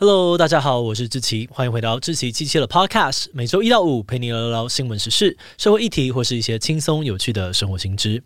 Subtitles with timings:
[0.00, 8.24] Hello，大家好，我是志奇，欢迎回到志奇七七的 Podcast，每周一到五陪你聊聊新闻时事、社会议题或是一些轻松有趣的生活新知。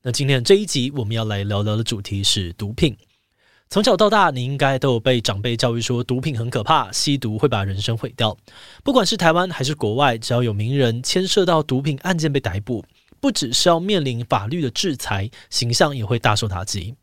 [0.00, 2.96] 那今天这一集我们要来聊聊的主题是毒品。
[3.68, 8.34] 从小到大，你应该都有被长辈教育说毒品很可怕，吸毒会把人生毁掉。
[8.82, 12.82] 不管是台湾还是国外，只要有名人牵涉到毒品案件被逮捕，
[13.20, 16.94] 不只是要面临法律的制裁，形象也会大受打击。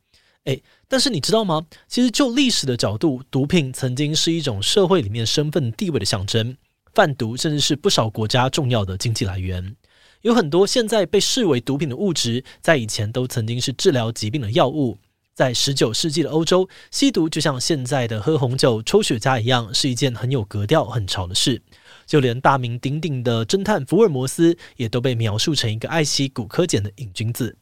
[0.46, 1.66] 诶，但是你知道吗？
[1.88, 6.56] 其实就历史的角度，毒品曾经是一种社会里面身份地位的象征，
[6.94, 9.76] 贩毒甚至是不少国家重要的经济来源。
[10.22, 14.98] 有很多现在被视为毒品的物质，在以前都曾经是治疗疾病的药物。
[15.34, 21.62] 在十九世纪的欧洲，吸毒就像现在的喝红酒、抽雪茄一样，是一件很有格调、很潮的事。
[22.06, 27.56] 就连大名鼎鼎的侦探福尔摩斯，也都被描述成一个爱吸古柯碱的瘾君子。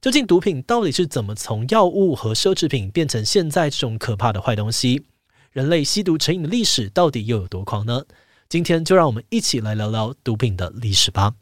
[0.00, 5.04] 究竟毒品到底是怎么从药物和奢侈品变成现在这种可怕的坏东西？
[5.52, 8.02] 人类吸毒成瘾的历史到底又有多狂呢？
[8.48, 11.34] 今天就让我们一起来聊聊毒品的历史吧。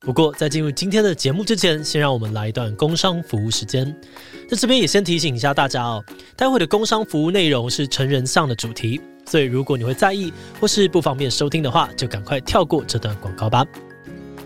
[0.00, 3.98] 不过，在进入今天的节目之前，先让我们来一段工商服务时间。
[4.46, 6.04] 在这边也先提醒一下大家哦，
[6.36, 13.64] 待会的工商服务内容是成人向的主题，所以如果你会在意或是不方便收听的话，就赶快跳过这段广告吧。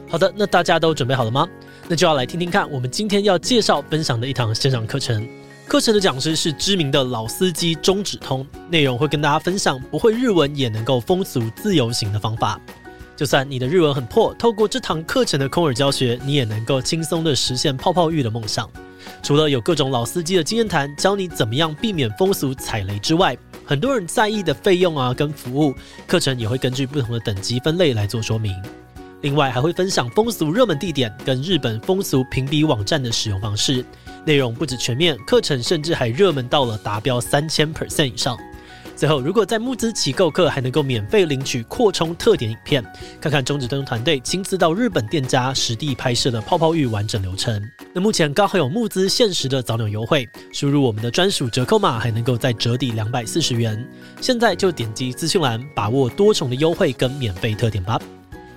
[0.08, 1.48] 好的，那大家都准备好了吗？
[1.88, 5.26] 那就要来听听看我们今天要介绍分享的一堂线上课程。
[5.68, 12.60] 课程的讲师是知名的老司机中指通，内容会跟大家分享不会日文也能够风俗自由行的方法。
[13.14, 18.68] 就算你的日文很破，透过这堂课程的空耳教学，你也能够轻松地实现泡泡浴的梦想。
[19.22, 25.72] 除了有各种老司机的经验谈，教你怎么样避免风俗踩雷之外，很多人在意的费用啊跟服务，
[26.06, 28.52] 课程也会根据不同的等级分类来做说明。
[29.22, 33.84] 另外还会分享风俗热门地点跟日本风俗评比网站的使用方式，
[34.24, 38.36] 内容不止全面，课程甚至还热门到了达标三千 percent 以上。
[38.94, 42.82] 最后，如果在募资起购课，还能够免费领取扩充特点影片，
[43.20, 47.62] 看看中指灯团队亲自到日本店家实地拍摄的泡泡浴完整流程。
[47.92, 53.86] 那目前刚好有募资限时的早鸟优惠，输入我们的专属折扣码，还能够再折抵两百四十元。
[54.22, 58.00] 现在就点击资讯栏，把握多重的优惠跟免费特点吧。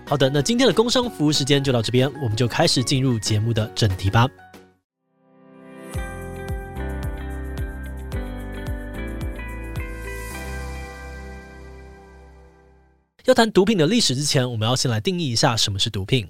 [0.09, 4.27] 好的，那今天的工商服务时间就到这边，我们就开始进入节目的正题吧。
[13.25, 16.27] 要谈毒品的历史之前，我们要先来定义一下什么是毒品。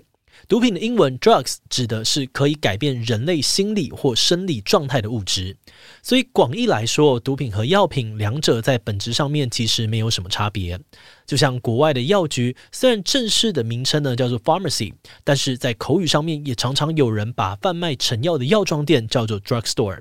[0.48, 5.56] 毒品的英文 drugs 指的是可以改变人类心理或生理状态的物质。
[6.02, 10.80] 所以广义来说，毒品和药品两者在本质上面其实没有什么差别。
[11.28, 20.00] 就像国外的药局，虽然正式的名称呢叫做 pharmacy，但是在口语上面也常常有人把贩卖成药的药妆店叫做 drugstore。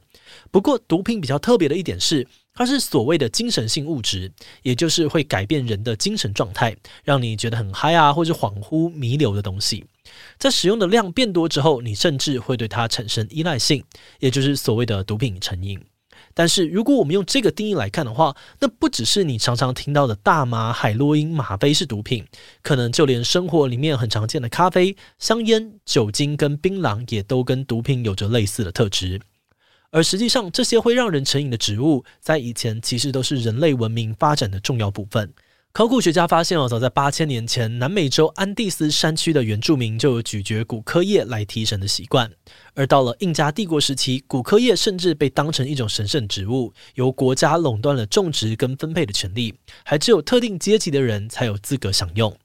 [0.50, 2.26] 不过，毒品比较特别的一点是，
[2.59, 4.33] 它是所谓的精神性物质，
[4.65, 9.85] 也就是会改变人的精神状态，让你觉得很嗨啊，或是恍惚弥留的东西。
[10.39, 13.85] 在使用的量变多之后，你甚至会对它产生依赖性，
[14.19, 15.81] 也就是所谓的毒品成瘾。
[16.35, 22.27] 但是，如果我们用这个定义来看的话，那不只是你常常听到的大麻、海洛因、吗啡是毒品，
[22.63, 29.21] 可能就连生活里面很常见的咖啡、香烟、酒精跟槟榔，也都跟毒品有着类似的特质。
[29.91, 35.32] 而实际上，这些会让人成瘾的植物，在以前其实都是人类文明发展的重要部分。
[35.72, 42.31] 考古学家发现哦，早在八千年前，南美洲安第斯山区的原住民就有咀嚼古柯叶来提神的习惯。
[42.75, 52.37] 而到了印加帝国时期，古柯叶甚至被当成一种神圣植物，由国家垄断了种植跟分配的权利，还只有特定阶级的人才有资格享用。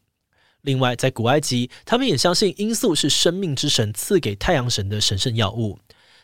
[0.61, 5.79] 另外，在古埃及，他们也相信罂粟是生命之神赐给太阳神的神圣药物。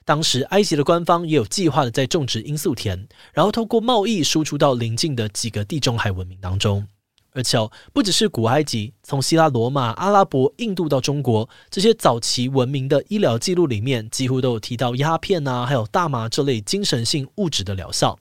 [0.09, 6.83] 当时，埃及的官方也有计划的在种植罂粟田，然后透过贸易输出到邻近的几个地中海文明当中。
[7.31, 7.59] 而且，
[7.93, 18.17] 不只是古埃及，从希腊、罗马、阿拉伯、印度到中国，这些早期文明的医疗记录里面，几乎都有提到鸦片啊，还有大麻这类精神性物质的疗效。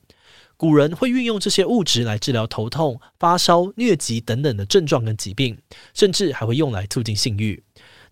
[0.58, 5.56] 古人会运用这些物质来治疗头痛、发烧、疟疾等等的症状跟疾病，
[5.94, 7.62] 甚至还会用来促进性欲。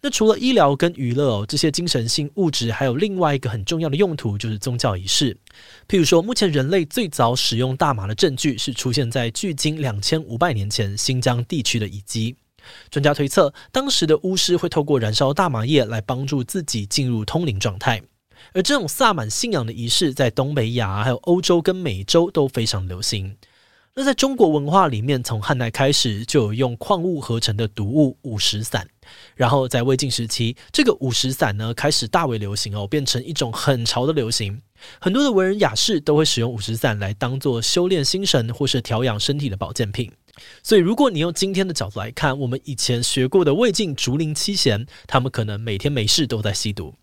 [0.07, 5.37] 那除了医疗跟娱乐哦，这些精神性物质还有另外一个很重要的用途，就是宗教仪式。
[5.89, 12.37] 譬如说，目前人类最早使用大麻的证据是出现在距今两千五百年前新疆地区的遗迹。
[12.89, 18.01] 专家推测，当时的巫师会透过燃烧大麻叶来帮助自己进入通灵状态。
[18.53, 23.35] 而这种萨满信仰的仪式，在东北亚还有欧洲跟美洲都非常流行。
[23.99, 28.87] 那在中国文化里面，从汉代开始就有用矿物合成的毒物五石散，
[29.35, 34.61] 然后在魏晋时期，这个五石散呢开始大为流行哦，变成一种很潮的流行。
[35.01, 40.13] 很多的文人雅士都会使用五石散来当做修炼心神或是调养身体的保健品。
[40.63, 46.95] 所以，如果你用今天的角度来看，我们以前学过的魏晋竹林七贤，他们可能每天没事都在吸毒。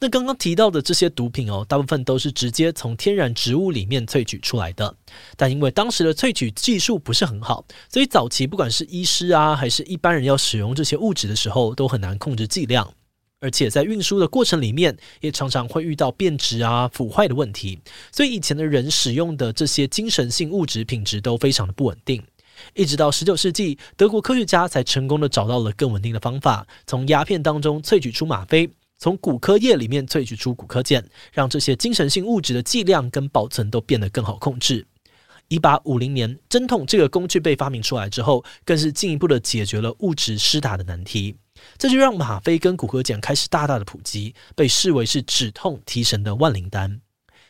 [0.00, 4.94] 那刚刚提到的这些毒品哦，大部分都是直接从天然植物里面萃取出来的。
[5.36, 12.92] 但因为当时的萃取技术不是很好，所以早期不管是医师啊，还是一般人要使用这些物质的时候，都很难控制剂量。
[13.40, 17.80] 而且在运输的过程里面，也常常会遇到变质啊、腐坏的问题。
[18.10, 22.20] 所以以前的人使用的这些精神性物质品质都非常的不稳定。
[22.74, 28.68] 一直到十九世纪，德国科学家才成功的找到了更稳定的方法，从鸦片当中萃取出吗啡。
[28.98, 34.86] 从骨科液里面萃取出骨科碱，让这些精神性物质的剂量跟保存都变得更好控制。
[35.46, 41.36] 一八五零年，针筒这个工具被发明出来之后，更是进一步的解决了物质施打的难题。
[41.78, 47.00] 这就让吗啡跟骨科碱开始大大的普及，被视为是止痛提神的万灵丹。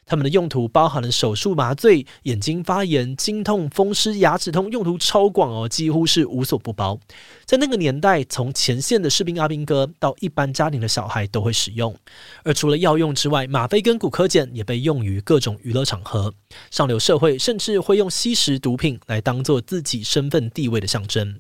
[0.09, 6.99] 他们的用途包含了手术麻醉、眼睛发炎、经痛、风湿、牙齿痛，用途超广哦，几乎是无所不包。
[7.45, 11.95] 在那个年代，从前线的士兵阿兵哥到一般家庭的小孩都会使用。
[12.43, 16.33] 而除了药用之外，吗啡跟骨科碱也被用于各种娱乐场合。
[16.71, 21.39] 上流社会甚至会用吸食毒品来当做自己身份地位的象征。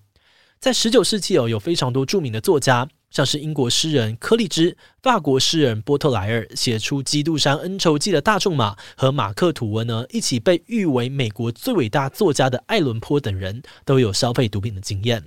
[0.60, 2.86] 在十九世纪哦，有非常多著名的作家。
[3.10, 15.24] 像是英国诗人柯立芝、法国诗人波特莱尔写出《基督山恩仇记》的大仲马和马克吐温呢，一起被誉为美国最伟大作家的艾伦坡等人都有消费毒品的经验。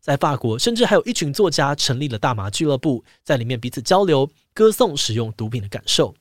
[0.00, 6.14] 在法国，甚至还有一群作家成立了大麻俱乐部，在里面彼此交流、歌颂使用毒品的感受。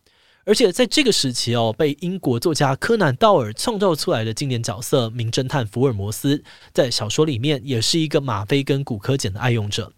[0.45, 6.41] 而且在这个时期哦，被英国作家柯南道尔创造出来的经典角色名侦探福尔摩斯，
[6.73, 9.91] 在小说里面也是一个吗啡跟古柯碱的爱用者。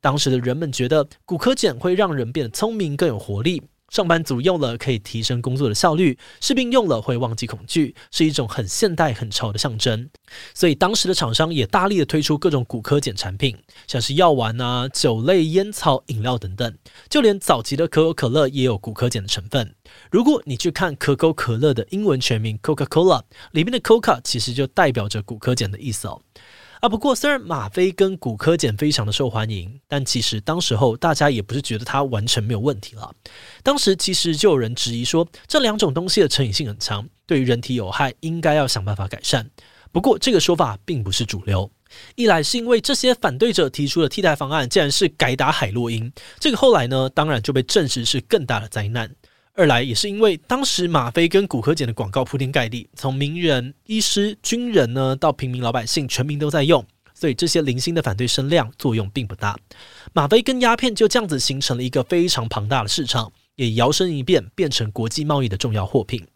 [0.00, 10.08] 当时的人们觉得骨科碱会让人变得聪明更有活力，上班族用了可以提升工作的效率，士兵用了会忘记恐惧，是一种很现代很潮的象征。
[10.52, 13.56] 所以当时的厂商也大力的推出各种骨科碱产品，
[13.86, 16.76] 像是药丸啊、酒类、烟草、饮料等等，
[17.08, 19.72] 就连早期的可口可乐也有骨科碱的成分。
[20.10, 23.22] 如果你去看可口可乐的英文全名 Coca-Cola，
[23.52, 26.20] 里面的 Coca 其实就代表着骨科碱的意思哦。
[26.80, 33.10] 啊，不过虽然吗啡跟骨科碱非常的受欢迎，但其实当时候大家也不是觉得它完全没有问题了。
[33.62, 39.50] 当时其实就有人质疑说，这两种东西的成瘾性很强，对于人体有害，应该要想办法改善。
[39.92, 41.70] 不过这个说法并不是主流，
[42.14, 49.10] 一来是因为这些反对者提出的替代方案竟然是改打海洛因，这个后来呢，当然就被证实是更大的灾难。
[49.56, 59.58] 二来也是因为当时吗啡跟骨科碱的广告铺天盖地，从名人、医师、军人呢到平民老百姓，全民都在用，所以这些零星的反对声量作用并不大。
[60.12, 66.26] 吗啡跟鸦片就这样子形成了一个非常庞大的市场，也摇身一变变成国际贸易的重要货品。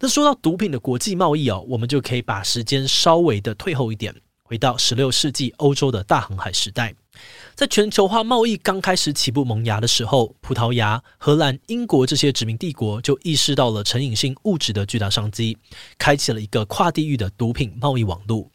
[0.00, 6.94] 那说到毒品的国际贸易哦，我们就可以把时间稍微的退后一点，回到十六世纪欧洲的大航海时代。
[7.54, 15.56] 在全球化贸易刚开始起步萌芽的时候，葡萄牙、荷兰、英国这些殖民帝国就意识到了成瘾性物质的巨大商机，
[15.96, 18.50] 开启了一个跨地域的毒品贸易网络。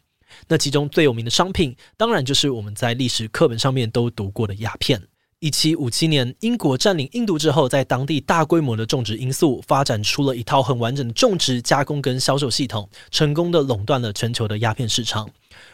[0.46, 5.02] 那其中最有名的商品，当然就是我们在历史课本上面都读过的鸦片。
[5.40, 15.26] 一七五七年，英国占领印度之后，在当地大规模的种植罂粟，发展出了一套很完整的种植、加工跟销售系统，成功的垄断了全球的鸦片市场。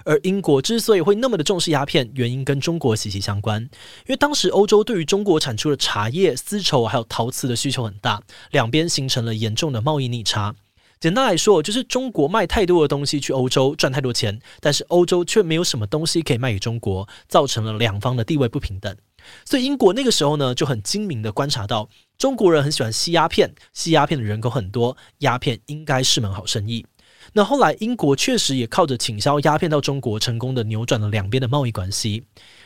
[0.05, 3.61] 而英国之所以会那么的重视鸦片，原因跟中国息息相关。
[3.61, 3.69] 因
[4.11, 10.55] 为当时欧洲对于中国产出的茶叶、丝绸还有陶瓷的需求很大，两边形成了严重的贸易逆差。
[11.01, 18.97] 简单来说，就是中国卖太多的东西去欧洲赚太多钱，但是欧洲却没有什么东西可以卖给中国，造成了两方的地位不平等。
[19.45, 26.85] 所以英国那个时候呢，就很精明的观察到，中国人很喜欢吸鸦片，吸鸦片的人口很多，鸦片应该是门好生意。
[27.33, 32.23] 那后来，英国确实也靠着倾销鸦片到中国，成功的扭转了两边的贸易关系。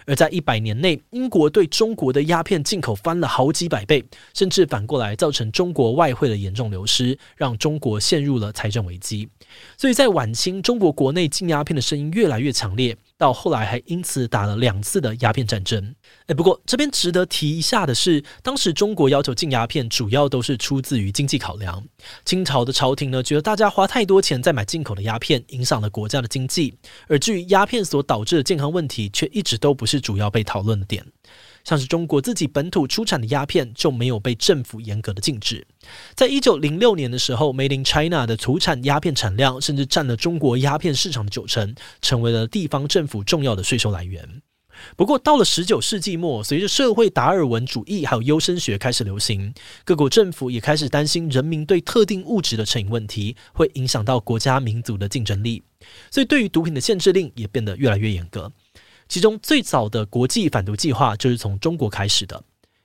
[0.07, 9.29] 而在一百年内，英国对中国的鸦片进口翻了好几百倍，甚至反过来造成中国外汇的严重流失，让中国陷入了财政危机。
[9.79, 12.95] 所以在晚清，中国国内禁鸦片的声音越来越强烈。
[13.21, 15.95] 到后来还因此打了两次的鸦片战争。
[16.29, 21.85] 诶，不过这边值得提一下的是，当时中国要求禁鸦片，主要都是出自于经济考量。
[22.25, 26.79] 清朝的朝廷呢，觉得大家花太多钱在买进口的鸦片，影响了国家的经济。
[27.09, 31.05] 而至于鸦片所导致的健康问题，却一直都不是主要被讨论的点。
[31.71, 35.65] 像是中国自己本土出产的鸦片就没有被政府严格的禁止。
[36.17, 41.73] 在一九零六年的时候，Made in China 的土产鸦片产量甚至占了中国鸦片市场的九成，
[42.03, 44.43] 成为了地方政府重要的税收来源。
[44.97, 55.63] 不过，到了十九世纪末，随着社会达尔文主义还有优生学开始流行，各国政府也开始担心人民对特定物质的成瘾问题会影响到国家民族的竞争力，
[56.11, 58.51] 所以对于毒品的限制令也变得越来越严格。
[59.11, 62.41] 其中最早的国际反毒计划就是从中国开始的。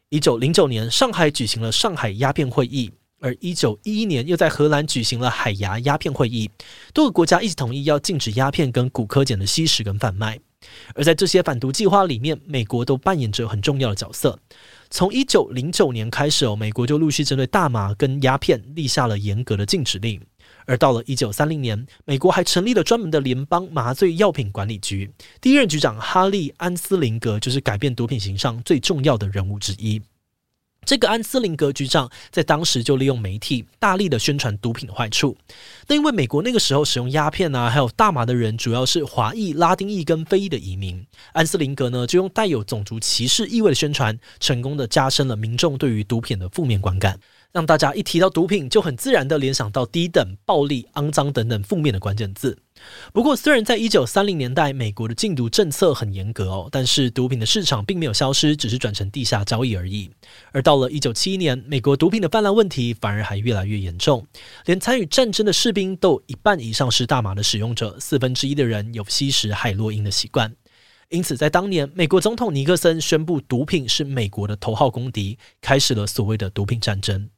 [0.09, 6.49] 一九零九年，上海举行了上海鸦片会议，而一九一一年又在荷兰举行了海牙鸦片会议，
[6.95, 10.39] 多个国家一起同意要禁止鸦片跟古柯碱的吸食跟贩卖。
[10.95, 14.39] 而在这些反毒计划里面，美国都扮演着很重要的角色。
[14.89, 20.19] 从一九零九年开始哦，美国就陆续针对大麻跟鸦片立下了严格的禁止令。
[20.65, 30.01] 而到了一九三零年，美国还成立了专门的联邦麻醉药品管理局，第一任局长哈利·安斯林格就是改变毒品形象最重要的人物之一。
[30.85, 35.35] 这个安斯林格局长在当时就利用媒体大力的宣传毒品的坏处。
[35.87, 41.03] 那因为美国那个时候使用鸦片啊，还有大麻的人主要是华裔、拉丁裔跟非裔的移民，
[41.33, 47.19] 安斯林格呢就用带有种族歧视意味的宣传，成功的加深了民众对于毒品的负面观感。
[47.55, 52.57] 让大家一提到毒品，就很自然地联想到低等、暴力、肮脏等等负面的关键字。
[53.13, 60.11] 不过，虽然在一九三零年代，美国的禁毒政策很严格哦，但是毒品的市场并没有消失，只是转成地下交易而已。
[60.51, 64.27] 而到了一九七一年，美国毒品的泛滥问题反而还越来越严重，
[64.65, 70.53] 连参与战争的士兵都有一半以上是大麻的使用者，四分之一的人有吸食海洛因的习惯。
[71.07, 77.29] 因此，在当年，美国总统尼克森宣布毒品是美国的头号公敌，开始了所谓的毒品战争。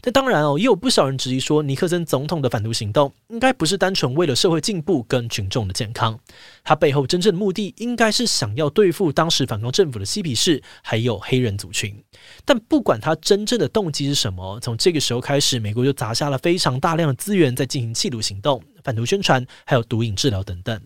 [0.00, 6.18] 但当然哦，也有不少人质疑说，尼克森总统的反毒行动应该不是单纯为了社会进步跟群众的健康，
[6.64, 12.02] 他背后真正的目的应该是想要对付当时反抗政府的嬉皮士还有黑人族群。
[12.44, 20.80] 但不管他真正的动机是什么，从这个时候开始，美国就砸下了非常大量的资源在进行缉毒行动、反毒宣传，还有毒瘾治疗等等。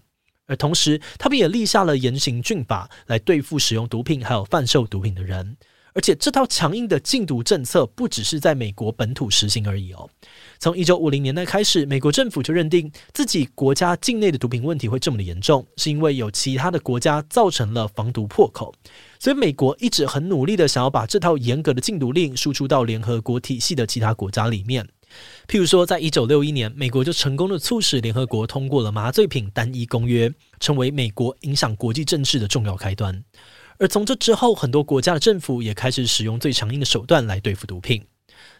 [0.46, 5.56] 而同时，他们也立下了严刑峻法来对付使用毒品还有贩售毒品的人。
[5.96, 10.08] 而且这套强硬的禁毒政策不只是在美国本土实行而已哦。
[10.58, 18.74] 从一九五零年代开始，美国政府就认定自己国家境内的毒品问题会这么的严重，是因为有其他的国家造成了防毒破口。
[19.18, 24.86] 所以美国一直很努力的想要把这套严格的禁毒令输出到联合国体系的其他国家里面。
[25.48, 33.24] 譬如说，在一九六一年，美国就成功的促使联合国通过了麻醉品单一公约，成为美国影响国际政治的重要开端。
[33.78, 38.04] 而从这之后，很多国家的政府也开始使用最强硬的手段来对付毒品。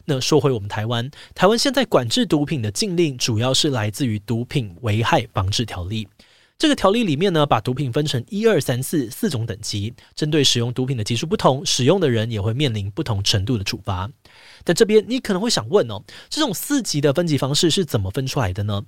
[0.05, 6.05] 那说回我们台湾，台湾现在管制毒品的禁令，主要是来自于《毒品危害防治条例》。
[6.59, 14.11] 这个条例里面呢，把毒品分成一二三四四种等级，针对使用毒品的级数不同，使用的人也会面临不同程度的处罚。
[14.65, 18.83] 但这边你可能会想问哦，这种四级的分级方式是怎么分出来的呢？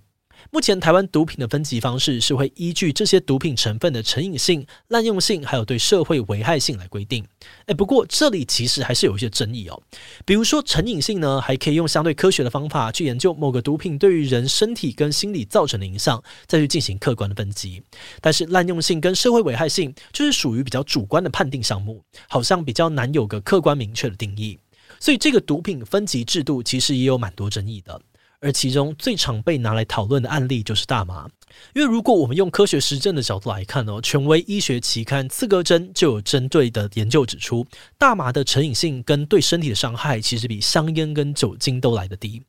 [0.50, 7.24] 目前台湾毒品的分级方式是会依据这些毒品成分的成瘾性、滥用性，还有对社会危害性来规定。
[7.66, 9.82] 诶，不过这里其实还是有一些争议哦。
[10.24, 17.82] 比如说成瘾性呢，还可以用相对科学的方法去研究某个毒品对于人身体跟心理造成的影响，再去进行客观的分级。
[18.20, 24.58] 但是滥用性跟社会危害性就是属于比较主观的判定项目，好像比较难有个客观明确的定义。
[25.00, 28.00] 所以这个毒品分级制度其实也有蛮多争议的。
[28.40, 31.28] 而其中最常被拿来讨论的案例就是大麻。
[31.74, 37.66] 因为如果我们用科学实证的角度来看哦，权威医学期刊《刺格针》就有针对的研究指出，
[37.96, 42.42] 大麻的成瘾性跟对身体的伤害其实比香烟跟酒精都来得低。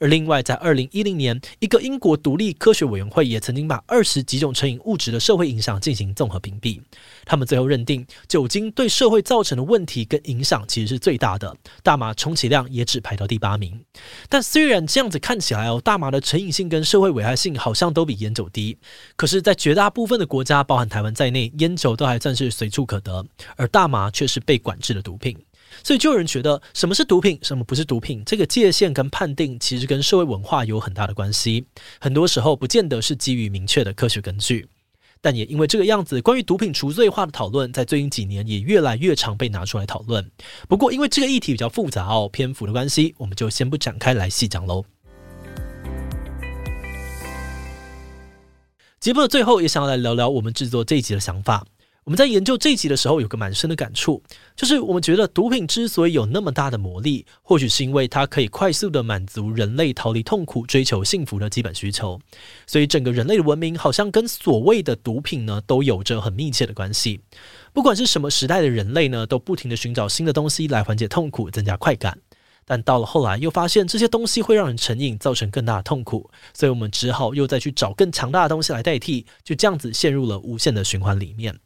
[0.00, 6.80] 而另外，在二零一零年，一个英国独立科学委员会也曾经把二十几种成瘾物质的社会影响进行综合评比，
[7.26, 13.78] 他们最后认定酒精对社会造成的问题跟影响其实是最大的，大麻充其量也只排到第八名。
[14.30, 18.78] 但虽然这样子看看起来哦，大麻的成瘾性跟社会危害性好像都比烟酒低，
[19.16, 23.22] 可是，在绝大部分的国家，包含台湾在内，烟酒都还算是随处可得，
[23.54, 25.36] 而大麻却是被管制的毒品。
[25.84, 31.66] 所以，就有人觉得什么是毒品，什么不是毒品，这个界限跟判定，其实跟社会文化有很大的关系。
[32.00, 34.66] 很多时候，不见得是基于明确的科学根据。
[35.20, 40.30] 但也因为这个样子，关于毒品除罪化的讨论，在最近几年也越来越常被拿出来讨论。
[40.66, 44.82] 不过，因为这个议题比较复杂哦，篇幅的关系，我们就先不展开来细讲喽。
[49.06, 51.64] 节目的最后，也想要来聊聊我们制作这一集的想法。
[52.02, 54.20] 我们在研究这一集的时候，有个蛮深的感触，
[54.56, 62.20] 就是我们觉得毒品之所以有那么大的魔力，或许是因为它可以快速地满足人类逃离痛苦、追求幸福的基本需求。
[62.66, 67.20] 所以整个人类的文明好像跟所谓的毒品呢，都有着很密切的关系。
[67.72, 72.18] 不管是什么时代的人类呢，都不停地寻找新的东西来缓解痛苦、增加快感。
[72.66, 81.58] 但到了后来，又发现这些东西会让人成瘾，造成更大的痛苦，所以我们只好又再去找更强大的东西来代替，就这样子陷入了无限的循环里面。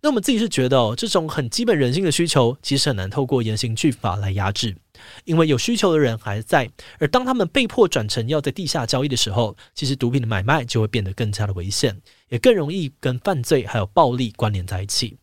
[0.00, 4.76] 那我们自己是觉得哦，这种很基本人性的需求，其实很难透过严刑峻法来压制，
[5.24, 15.16] 因为有需求的人还在，而当他们被迫转成要在地下交易的时候，其实毒品的买卖就会变得更加的危险，也更容易跟犯罪还有暴力关联在一起。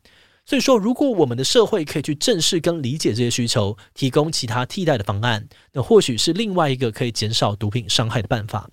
[0.47, 8.69] 所以说，如果我们的社会可以去正视跟理解这些需求，提供其他替代的方案，那或许是另外一个可以减少毒品伤害的办法。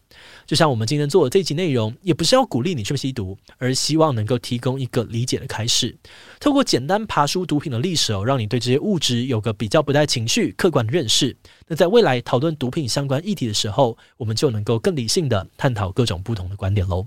[0.47, 5.97] 就像我们今天做的这集内容，也不是要鼓励你去吸毒，而希望能够提供一个理解的开始。
[6.39, 11.35] 透过简单爬梳毒品的历史哦，让你对这些物质有个比较不带情绪、客观的认识。
[11.67, 17.07] 那在未来讨论毒品相关议题的时候，我们就能够更理性的探讨各种不同的观点喽。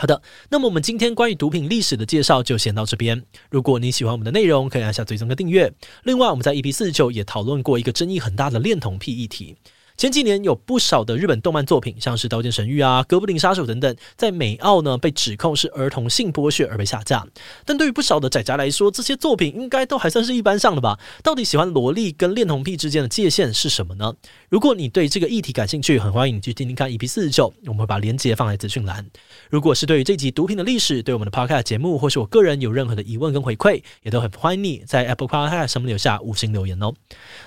[0.00, 3.22] 好的，那么我们今天关于毒品历史的介绍就先到这边。
[3.50, 5.70] 如果你喜欢我们的内容，可以按下追踪跟订阅。
[6.04, 9.56] 另外，我们在 EP 四十九也讨论过一个争议很大的恋童癖议题。
[10.00, 17.26] 前几年有不少的日本动漫作品，像是《刀剑神域》啊、《哥布林杀手》等等，在美澳呢被指控是儿童性剥削而被下架。
[17.66, 20.98] 但对于不少的宅宅来说，这些作品应该都还算是一般上的吧？
[21.22, 24.14] 到底喜欢萝莉跟恋童癖之间的界限是什么呢？
[24.48, 29.04] 如果你对这个议题感兴趣，很欢迎你去听听看 EP 四十九，我们会把链接放在资讯栏。
[29.50, 36.90] 如果是对于这集毒品的历史，对我们的 Podcast 节目，或是我个人有任何的疑问跟回馈，也都很欢迎你在 Apple Podcast 上面留下五星留言哦。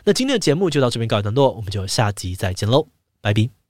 [0.03, 2.89] 那今天的节目就到这边告一段落，我们就下集再再见喽，
[3.21, 3.62] 拜拜。